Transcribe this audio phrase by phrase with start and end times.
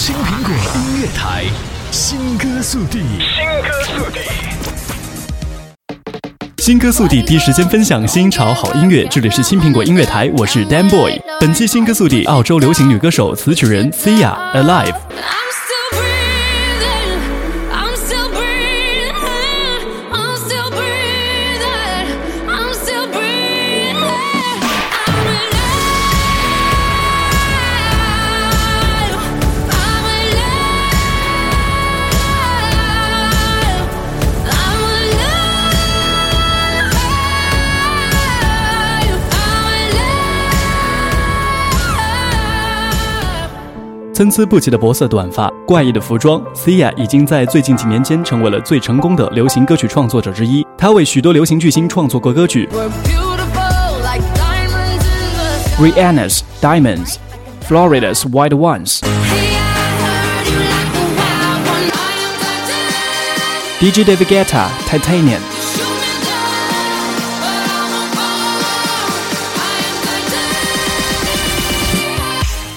[0.00, 1.44] 青苹果音乐台，
[1.90, 4.20] 新歌速递，新歌速递，
[6.56, 9.06] 新歌速递，第一时间分享新潮好音乐。
[9.10, 11.20] 这里是青苹果音乐台，我是 Dan Boy。
[11.38, 14.34] 本期新歌速递，澳洲流行女歌手、词曲人 Sia
[44.20, 50.62] 参差不齐的薄色短发，怪异的服装，Sia 已经在最近几年间成为了最成功的流行歌曲创作者之一。
[50.76, 52.68] 她为许多流行巨星创作过歌曲
[55.78, 57.14] ：Rihanna's Diamonds、
[57.66, 59.00] Florida's White Ones、
[63.80, 65.59] DJ David Guetta Titanium。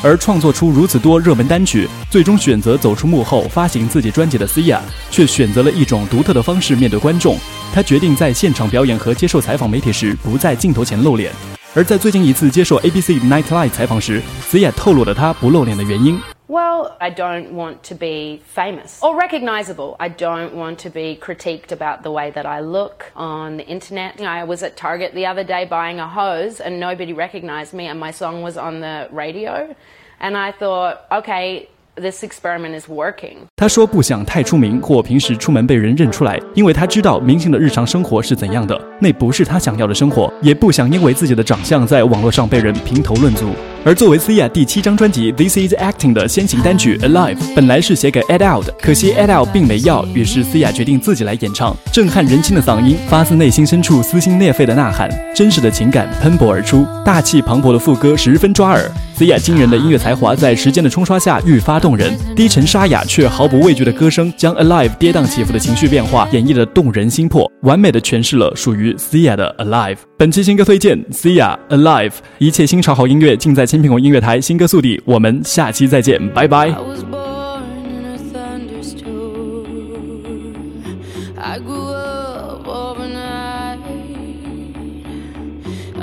[0.03, 7.37] 而创作出如此多热门单曲，最终选择走出幕后发行自己专辑的 Sia，却选择了一种独特的方式面对观众。
[7.73, 11.31] 他决定在现场表演和接受采访媒体时不在镜头前露脸。
[11.73, 16.19] 而在最近一次接受 ABC Nightline 采访时，Sia 透露了他不露脸的原因。
[16.53, 19.95] Well, I don't want to be famous or recognizable.
[19.99, 24.21] I don't want to be critiqued about the way that I look on the internet.
[24.21, 27.99] I was at Target the other day buying a hose and nobody recognized me and
[27.99, 29.75] my song was on the radio.
[30.19, 33.35] And I thought, okay, This experiment is working。
[33.55, 43.51] 他说不想太出名或平时出门被人认出来，因为他知道明星的日常生活是怎样的，那不是他想要的生活，也不想因为自己的长相在网络上被人评头论足。
[43.85, 51.77] 而作为 Sia 第七张专辑《This Is Acting》的先行单曲《Alive》，本来是写给 Adele 的，可惜 Adele 并没要，于是 Sia 决定自己来演唱。
[51.91, 58.89] 震撼人心的嗓音，发自内心深处撕心裂肺的呐喊，真实的情感喷薄而出，大气磅礴的副歌十分抓耳。
[59.15, 69.97] Sia 惊人的音乐才华在时间的冲刷下愈发动人，低沉沙哑却毫不畏惧的歌声将 Alive 跌宕起伏的情绪变化演绎的动人心魄，完美的诠释了属于 Sia 的 Alive。
[70.17, 76.73] 本期新歌推荐 Sia Alive，一切新潮好音乐尽在青苹果音乐台新歌速递，我们下期再见，拜拜。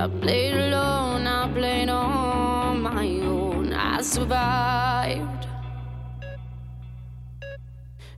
[0.03, 1.00] I played along.
[4.11, 5.47] Survived.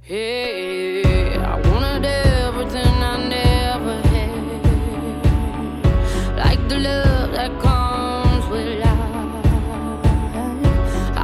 [0.00, 4.62] Hey, I wanted everything I never had,
[6.38, 9.46] like the love that comes with life.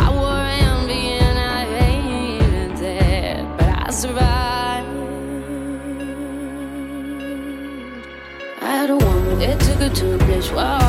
[0.04, 4.88] I wore envy and I hated that, but I survived.
[8.60, 10.87] I had a woman that took her to a place where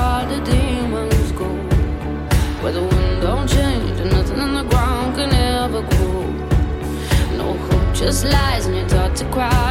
[8.09, 9.68] just lies, and you're taught to cry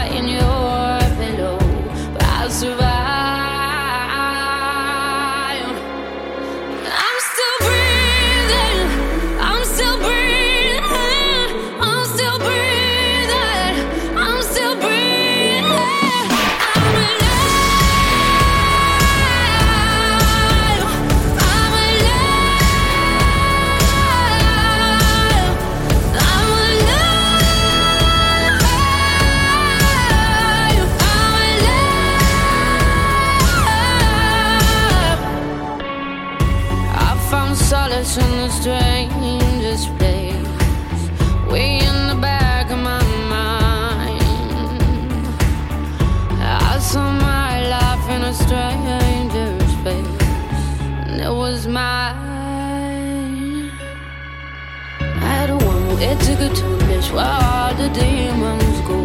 [56.00, 56.78] It took a to
[57.12, 58.98] where all the demons go.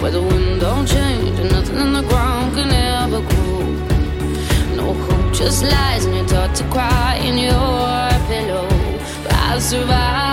[0.00, 3.62] Where the wind don't change and nothing in the ground can ever grow.
[4.76, 8.68] No hope, just lies, and you're taught to cry in your pillow.
[9.22, 10.27] But I'll survive.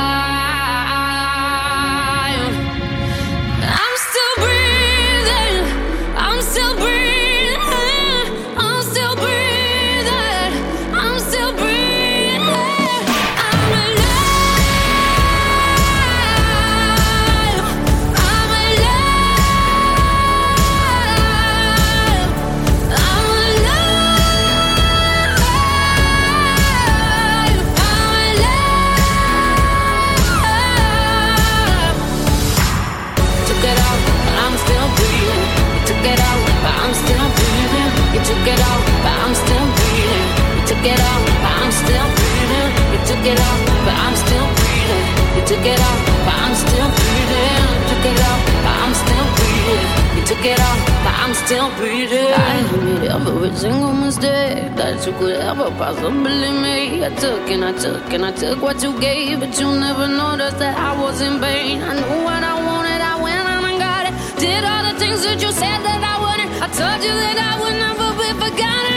[43.25, 45.06] Took it off, but I'm still breathing.
[45.36, 47.57] You took it off, but I'm still breathing.
[47.74, 49.88] You took it off, but I'm still breathing.
[50.16, 52.33] You took it off, but I'm still breathing.
[52.33, 57.01] I admit every single mistake that you could ever possibly make.
[57.01, 60.60] I took and I took and I took what you gave, but you never noticed
[60.60, 61.81] that I was in pain.
[61.81, 64.13] I knew what I wanted, I went on and got it.
[64.38, 66.51] Did all the things that you said that I wouldn't.
[66.62, 68.94] I told you that I would never be forgotten.